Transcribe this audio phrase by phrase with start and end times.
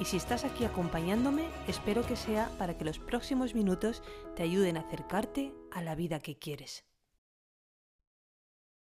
[0.00, 4.02] y si estás aquí acompañándome, espero que sea para que los próximos minutos
[4.36, 6.84] te ayuden a acercarte a la vida que quieres.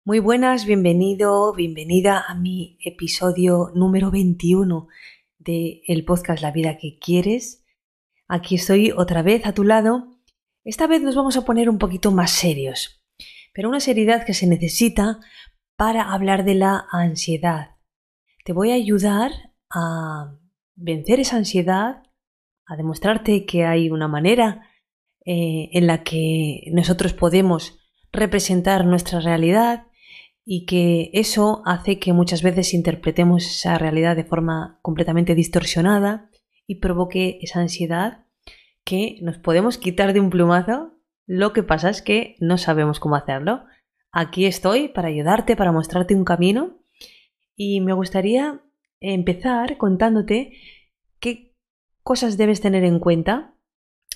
[0.03, 4.87] Muy buenas, bienvenido, bienvenida a mi episodio número 21
[5.37, 7.63] de el podcast La vida que quieres.
[8.27, 10.17] Aquí estoy otra vez a tu lado.
[10.65, 13.01] Esta vez nos vamos a poner un poquito más serios,
[13.53, 15.19] pero una seriedad que se necesita
[15.77, 17.77] para hablar de la ansiedad.
[18.43, 19.31] Te voy a ayudar
[19.69, 20.37] a
[20.79, 22.03] vencer esa ansiedad,
[22.65, 24.67] a demostrarte que hay una manera
[25.25, 27.79] eh, en la que nosotros podemos
[28.11, 29.87] representar nuestra realidad
[30.45, 36.29] y que eso hace que muchas veces interpretemos esa realidad de forma completamente distorsionada
[36.65, 38.25] y provoque esa ansiedad
[38.83, 40.93] que nos podemos quitar de un plumazo.
[41.27, 43.65] Lo que pasa es que no sabemos cómo hacerlo.
[44.11, 46.79] Aquí estoy para ayudarte, para mostrarte un camino
[47.55, 48.61] y me gustaría
[49.01, 50.53] empezar contándote
[51.19, 51.55] qué
[52.03, 53.55] cosas debes tener en cuenta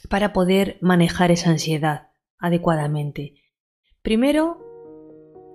[0.09, 3.35] para poder manejar esa ansiedad adecuadamente.
[4.01, 4.57] Primero,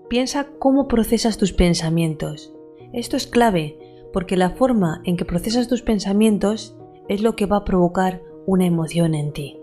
[0.09, 2.55] piensa cómo procesas tus pensamientos.
[2.93, 3.79] Esto es clave
[4.13, 6.77] porque la forma en que procesas tus pensamientos
[7.09, 9.61] es lo que va a provocar una emoción en ti.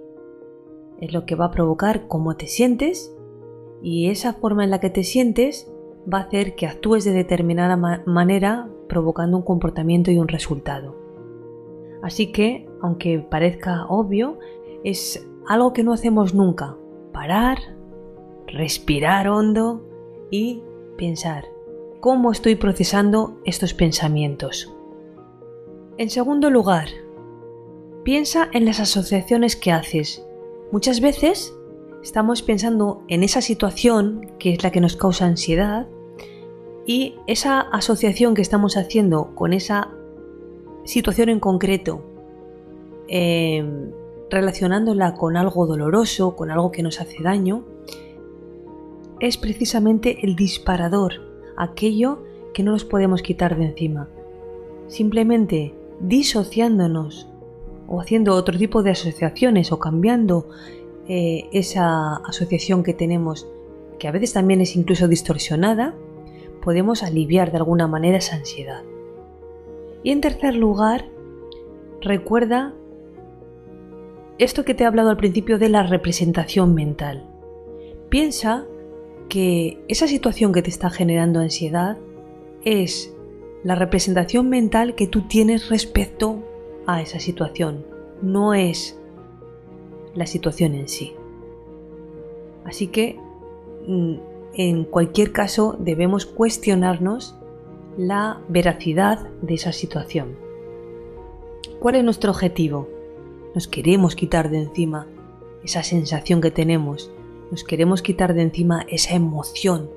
[1.01, 3.11] Es lo que va a provocar cómo te sientes
[3.81, 5.71] y esa forma en la que te sientes
[6.11, 10.95] va a hacer que actúes de determinada manera provocando un comportamiento y un resultado.
[12.01, 14.39] Así que, aunque parezca obvio,
[14.83, 16.77] es algo que no hacemos nunca.
[17.11, 17.57] Parar,
[18.47, 19.81] respirar hondo
[20.29, 20.61] y
[20.97, 21.45] pensar
[21.99, 24.71] cómo estoy procesando estos pensamientos.
[25.97, 26.89] En segundo lugar,
[28.03, 30.23] piensa en las asociaciones que haces.
[30.71, 31.55] Muchas veces
[32.03, 35.87] estamos pensando en esa situación que es la que nos causa ansiedad
[36.85, 39.89] y esa asociación que estamos haciendo con esa
[40.83, 42.01] situación en concreto,
[43.07, 43.91] em,
[44.29, 47.63] relacionándola con algo doloroso, con algo que nos hace daño,
[49.19, 51.13] es precisamente el disparador,
[51.57, 54.07] aquello que no nos podemos quitar de encima.
[54.87, 57.27] Simplemente disociándonos
[57.87, 60.47] o haciendo otro tipo de asociaciones o cambiando
[61.07, 63.47] eh, esa asociación que tenemos,
[63.99, 65.95] que a veces también es incluso distorsionada,
[66.65, 68.81] podemos aliviar de alguna manera esa ansiedad.
[70.01, 71.05] Y en tercer lugar,
[72.01, 72.73] recuerda
[74.39, 77.29] esto que te he hablado al principio de la representación mental.
[78.09, 78.65] Piensa
[79.29, 81.99] que esa situación que te está generando ansiedad
[82.63, 83.13] es
[83.63, 86.43] la representación mental que tú tienes respecto
[86.87, 87.85] a esa situación,
[88.23, 88.99] no es
[90.15, 91.13] la situación en sí.
[92.63, 93.19] Así que
[93.87, 94.15] mm,
[94.57, 97.35] en cualquier caso debemos cuestionarnos
[97.97, 100.37] la veracidad de esa situación.
[101.79, 102.89] ¿Cuál es nuestro objetivo?
[103.53, 105.07] Nos queremos quitar de encima
[105.63, 107.11] esa sensación que tenemos,
[107.51, 109.89] nos queremos quitar de encima esa emoción,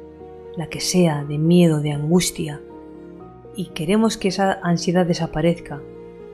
[0.56, 2.60] la que sea, de miedo, de angustia,
[3.54, 5.80] y queremos que esa ansiedad desaparezca.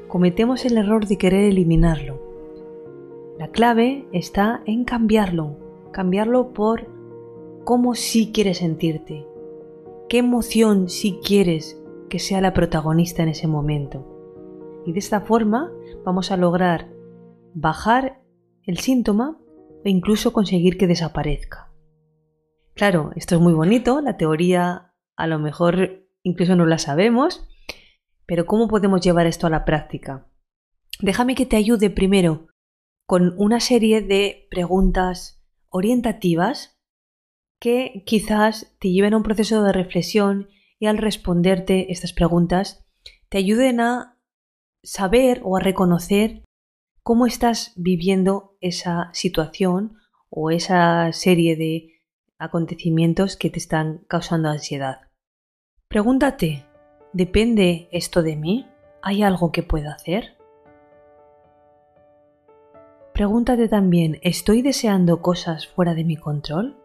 [0.08, 2.20] Cometemos el error de querer eliminarlo.
[3.38, 5.56] La clave está en cambiarlo,
[5.90, 6.93] cambiarlo por
[7.64, 9.26] cómo sí quieres sentirte,
[10.08, 11.80] qué emoción sí quieres
[12.10, 14.82] que sea la protagonista en ese momento.
[14.86, 15.72] Y de esta forma
[16.04, 16.92] vamos a lograr
[17.54, 18.20] bajar
[18.64, 19.38] el síntoma
[19.82, 21.72] e incluso conseguir que desaparezca.
[22.74, 27.46] Claro, esto es muy bonito, la teoría a lo mejor incluso no la sabemos,
[28.26, 30.26] pero ¿cómo podemos llevar esto a la práctica?
[31.00, 32.48] Déjame que te ayude primero
[33.06, 36.73] con una serie de preguntas orientativas
[37.64, 42.84] que quizás te lleven a un proceso de reflexión y al responderte estas preguntas
[43.30, 44.18] te ayuden a
[44.82, 46.44] saber o a reconocer
[47.02, 49.96] cómo estás viviendo esa situación
[50.28, 52.02] o esa serie de
[52.36, 54.98] acontecimientos que te están causando ansiedad.
[55.88, 56.66] Pregúntate,
[57.14, 58.66] ¿depende esto de mí?
[59.00, 60.36] ¿Hay algo que pueda hacer?
[63.14, 66.83] Pregúntate también, ¿estoy deseando cosas fuera de mi control?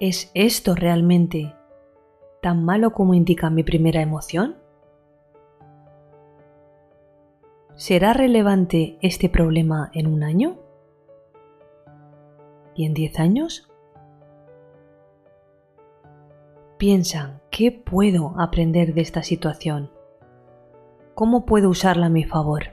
[0.00, 1.54] ¿Es esto realmente
[2.40, 4.56] tan malo como indica mi primera emoción?
[7.78, 10.58] ¿será relevante este problema en un año?
[12.74, 13.70] ¿Y en diez años?
[16.76, 19.92] Piensa, ¿qué puedo aprender de esta situación?
[21.14, 22.64] ¿Cómo puedo usarla a mi favor?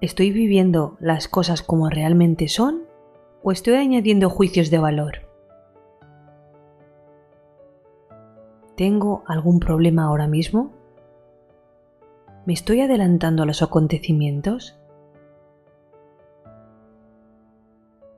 [0.00, 2.85] ¿Estoy viviendo las cosas como realmente son
[3.48, 5.18] o estoy añadiendo juicios de valor?
[8.76, 10.72] ¿Tengo algún problema ahora mismo?
[12.44, 14.76] ¿Me estoy adelantando a los acontecimientos?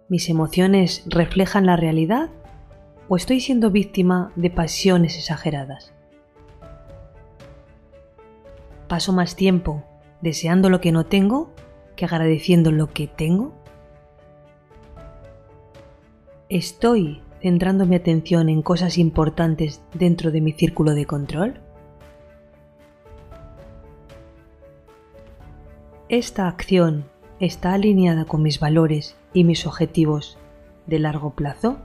[0.09, 2.31] ¿Mis emociones reflejan la realidad
[3.11, 5.93] o estoy siendo víctima de pasiones exageradas?
[8.89, 9.85] ¿Paso más tiempo
[10.23, 11.51] deseando lo que no tengo
[11.97, 13.58] que agradeciendo lo que tengo?
[16.51, 21.61] ¿Estoy centrando mi atención en cosas importantes dentro de mi círculo de control?
[26.09, 27.05] ¿Esta acción
[27.39, 30.39] está alineada con mis valores y mis objetivos
[30.87, 31.77] de largo plazo?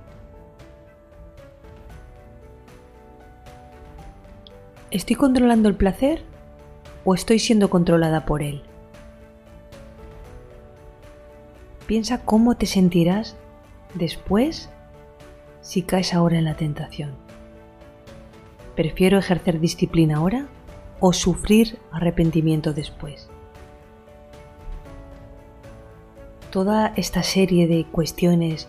[4.92, 6.24] ¿Estoy controlando el placer
[7.04, 8.63] o estoy siendo controlada por él?
[11.86, 13.36] Piensa cómo te sentirás
[13.93, 14.69] después
[15.61, 17.15] si caes ahora en la tentación.
[18.75, 20.47] ¿Prefiero ejercer disciplina ahora
[20.99, 23.29] o sufrir arrepentimiento después?
[26.49, 28.67] Toda esta serie de cuestiones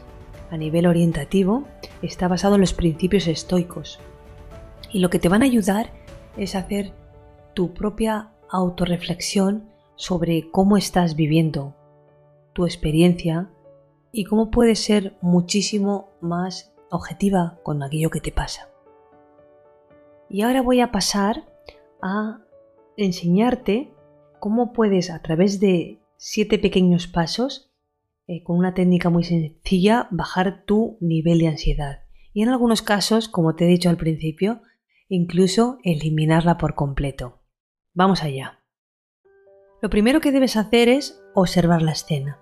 [0.50, 1.64] a nivel orientativo
[2.00, 3.98] está basado en los principios estoicos
[4.92, 5.90] y lo que te van a ayudar
[6.36, 6.92] es hacer
[7.54, 11.74] tu propia autorreflexión sobre cómo estás viviendo
[12.52, 13.50] tu experiencia
[14.14, 18.70] y cómo puedes ser muchísimo más objetiva con aquello que te pasa.
[20.30, 21.44] Y ahora voy a pasar
[22.00, 22.40] a
[22.96, 23.92] enseñarte
[24.38, 27.72] cómo puedes a través de siete pequeños pasos,
[28.28, 32.04] eh, con una técnica muy sencilla, bajar tu nivel de ansiedad.
[32.32, 34.62] Y en algunos casos, como te he dicho al principio,
[35.08, 37.40] incluso eliminarla por completo.
[37.94, 38.60] Vamos allá.
[39.82, 42.40] Lo primero que debes hacer es observar la escena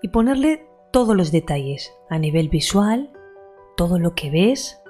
[0.00, 3.12] y ponerle todos los detalles a nivel visual,
[3.76, 4.82] todo lo que ves,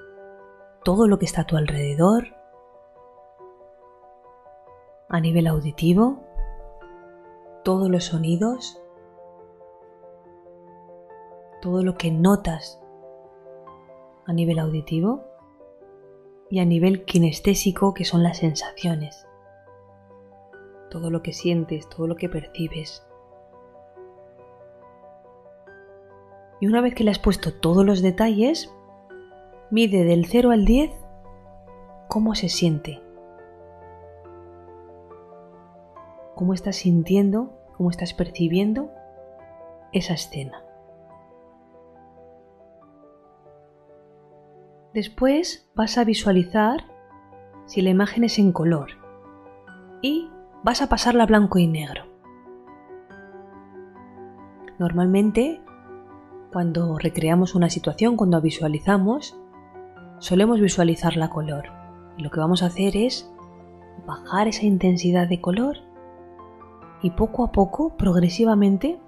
[0.84, 2.28] todo lo que está a tu alrededor,
[5.08, 6.22] a nivel auditivo,
[7.64, 8.80] todos los sonidos,
[11.60, 12.80] todo lo que notas
[14.26, 15.24] a nivel auditivo
[16.50, 19.28] y a nivel kinestésico que son las sensaciones
[20.88, 23.02] todo lo que sientes, todo lo que percibes.
[26.60, 28.72] Y una vez que le has puesto todos los detalles,
[29.70, 30.90] mide del 0 al 10
[32.08, 33.02] cómo se siente.
[36.34, 38.90] Cómo estás sintiendo, cómo estás percibiendo
[39.92, 40.62] esa escena.
[44.94, 46.84] Después vas a visualizar
[47.66, 48.90] si la imagen es en color
[50.00, 50.30] y
[50.64, 52.04] vas a pasarla blanco y negro.
[54.78, 55.60] Normalmente,
[56.52, 59.38] cuando recreamos una situación, cuando visualizamos,
[60.18, 61.66] solemos visualizar la color.
[62.16, 63.30] Y lo que vamos a hacer es
[64.06, 65.78] bajar esa intensidad de color
[67.02, 68.98] y poco a poco, progresivamente,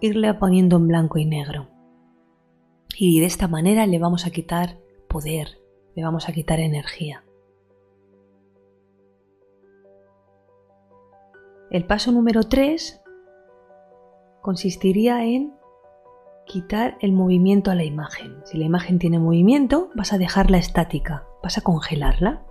[0.00, 1.68] irle poniendo en blanco y negro.
[2.96, 5.58] Y de esta manera le vamos a quitar poder,
[5.94, 7.24] le vamos a quitar energía.
[11.70, 13.02] El paso número 3
[14.42, 15.54] consistiría en
[16.52, 18.36] quitar el movimiento a la imagen.
[18.44, 22.42] Si la imagen tiene movimiento, vas a dejarla estática, vas a congelarla.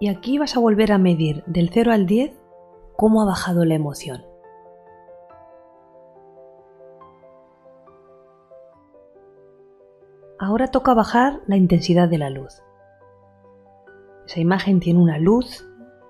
[0.00, 2.32] Y aquí vas a volver a medir del 0 al 10
[2.96, 4.24] cómo ha bajado la emoción.
[10.40, 12.60] Ahora toca bajar la intensidad de la luz.
[14.26, 15.64] Esa imagen tiene una luz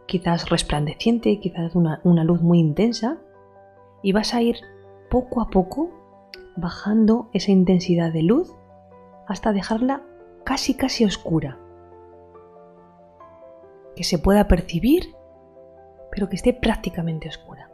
[0.07, 3.19] quizás resplandeciente, quizás una, una luz muy intensa,
[4.03, 4.57] y vas a ir
[5.13, 5.91] poco a poco
[6.57, 8.51] bajando esa intensidad de luz
[9.29, 10.03] hasta dejarla
[10.43, 11.59] casi casi oscura,
[13.95, 15.15] que se pueda percibir,
[16.11, 17.71] pero que esté prácticamente oscura.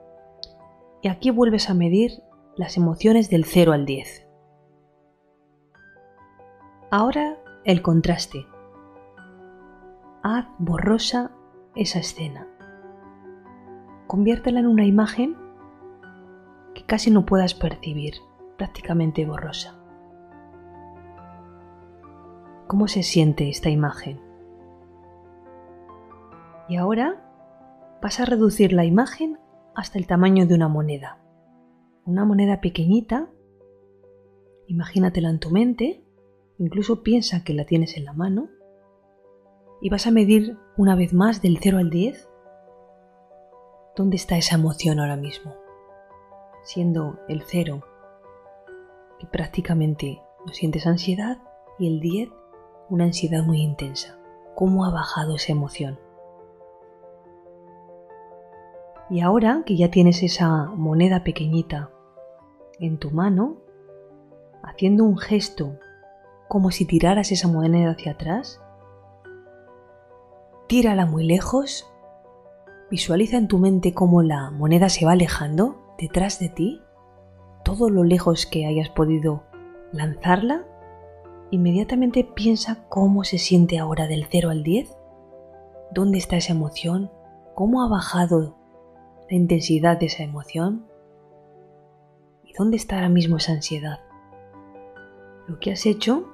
[1.01, 2.25] Y aquí vuelves a medir
[2.57, 4.27] las emociones del 0 al 10.
[6.91, 8.47] Ahora el contraste.
[10.25, 11.31] Haz borrosa
[11.77, 12.49] esa escena.
[14.09, 15.48] Conviértela en una imagen
[16.89, 18.15] casi no puedas percibir,
[18.57, 19.77] prácticamente borrosa.
[22.67, 24.21] ¿Cómo se siente esta imagen?
[26.69, 27.23] Y ahora
[28.03, 29.39] vas a reducir la imagen
[29.75, 31.19] hasta el tamaño de una moneda.
[32.07, 33.29] Una moneda pequeñita,
[34.67, 36.03] imagínatela en tu mente,
[36.59, 38.49] incluso piensa que la tienes en la mano,
[39.83, 42.29] y vas a medir una vez más del 0 al 10
[43.95, 45.55] dónde está esa emoción ahora mismo,
[46.63, 47.83] siendo el 0
[49.19, 51.39] que prácticamente no sientes ansiedad
[51.79, 52.31] y el 10
[52.89, 54.19] una ansiedad muy intensa.
[54.55, 55.99] ¿Cómo ha bajado esa emoción?
[59.11, 61.91] Y ahora que ya tienes esa moneda pequeñita
[62.79, 63.57] en tu mano,
[64.63, 65.79] haciendo un gesto
[66.49, 68.61] como si tiraras esa moneda hacia atrás,
[70.67, 71.91] tírala muy lejos,
[72.91, 76.81] visualiza en tu mente cómo la moneda se va alejando detrás de ti,
[77.65, 79.43] todo lo lejos que hayas podido
[79.93, 80.65] lanzarla,
[81.51, 84.97] inmediatamente piensa cómo se siente ahora del 0 al 10,
[85.93, 87.11] dónde está esa emoción,
[87.55, 88.57] cómo ha bajado
[89.29, 90.87] la intensidad de esa emoción?
[92.45, 94.01] ¿Y dónde está ahora mismo esa ansiedad?
[95.47, 96.29] Lo que has hecho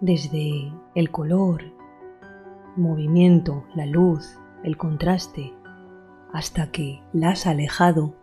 [0.00, 1.62] desde el color,
[2.76, 5.52] movimiento, la luz, el contraste,
[6.32, 8.16] hasta que la has alejado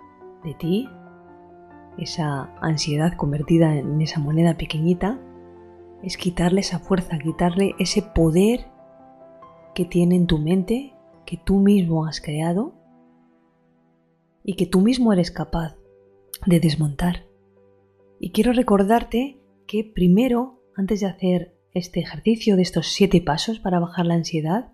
[0.43, 0.89] de ti,
[1.97, 5.19] esa ansiedad convertida en esa moneda pequeñita,
[6.03, 8.67] es quitarle esa fuerza, quitarle ese poder
[9.73, 10.93] que tiene en tu mente,
[11.25, 12.73] que tú mismo has creado
[14.43, 15.75] y que tú mismo eres capaz
[16.45, 17.25] de desmontar.
[18.19, 23.79] Y quiero recordarte que primero, antes de hacer este ejercicio de estos siete pasos para
[23.79, 24.73] bajar la ansiedad,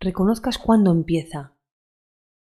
[0.00, 1.54] reconozcas cuándo empieza.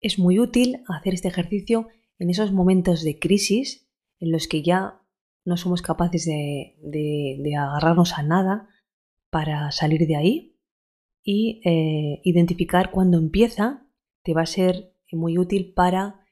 [0.03, 5.01] Es muy útil hacer este ejercicio en esos momentos de crisis en los que ya
[5.45, 8.69] no somos capaces de, agarrarnos a nada
[9.31, 10.61] para salir de ahí
[11.23, 13.87] y eh, identificar cuándo empieza
[14.23, 16.27] te va a ser muy útil para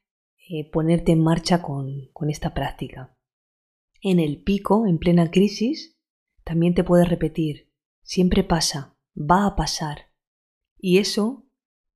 [0.49, 3.17] eh, ponerte en marcha con, con esta práctica.
[4.03, 6.01] En el pico, en plena crisis,
[6.45, 7.71] también te puedes repetir,
[8.03, 10.13] siempre pasa, va a pasar.
[10.79, 11.47] Y eso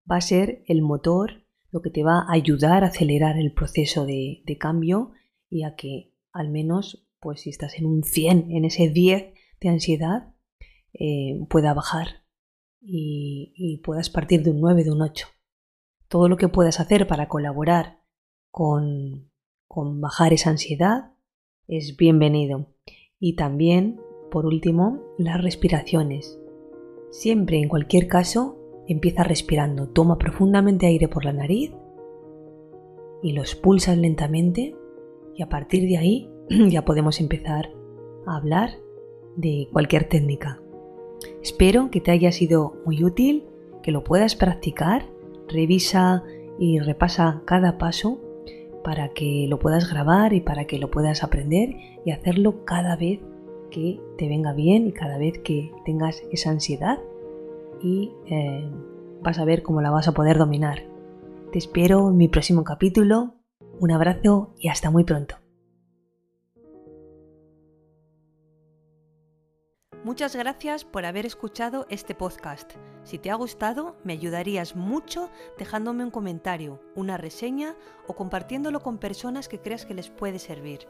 [0.08, 1.43] va a ser el motor,
[1.74, 5.10] lo que te va a ayudar a acelerar el proceso de, cambio
[5.50, 9.68] y a que al menos, pues si estás en un 100, en ese 10 de
[9.68, 10.32] ansiedad,
[10.92, 12.22] eh, pueda bajar
[12.80, 15.26] y, y puedas partir de un 9, de un 8.
[16.06, 18.04] Todo lo que puedas hacer para colaborar
[18.52, 19.32] con,
[19.68, 21.12] bajar esa ansiedad
[21.66, 22.68] es bienvenido.
[23.18, 24.00] Y también,
[24.30, 26.38] por último, las respiraciones.
[27.10, 29.88] Siempre, en cualquier caso, empieza respirando.
[29.88, 31.72] Toma profundamente aire por la nariz
[33.22, 34.76] y lo expulsas lentamente
[35.34, 36.30] y a partir de ahí
[36.68, 37.70] ya podemos empezar
[38.26, 38.70] a hablar
[39.36, 40.60] de cualquier técnica.
[41.42, 43.44] Espero que te haya sido muy útil,
[43.82, 45.06] que lo puedas practicar,
[45.48, 46.22] revisa
[46.58, 48.20] y repasa cada paso
[48.82, 53.20] para que lo puedas grabar y para que lo puedas aprender y hacerlo cada vez
[53.70, 56.98] que te venga bien y cada vez que tengas esa ansiedad
[57.84, 58.68] y eh,
[59.22, 60.84] vas a ver cómo la vas a poder dominar.
[61.52, 63.34] Te espero en mi próximo capítulo.
[63.78, 65.36] Un abrazo y hasta muy pronto.
[70.02, 72.72] Muchas gracias por haber escuchado este podcast.
[73.04, 77.74] Si te ha gustado, me ayudarías mucho dejándome un comentario, una reseña
[78.06, 80.88] o compartiéndolo con personas que creas que les puede servir.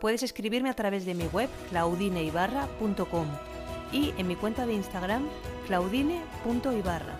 [0.00, 3.51] Puedes escribirme a través de mi web claudineibarra.com
[3.92, 5.28] y en mi cuenta de Instagram
[5.66, 7.16] claudine.ibarra.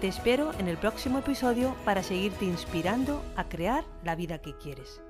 [0.00, 5.00] Te espero en el próximo episodio para seguirte inspirando a crear la vida que quieres.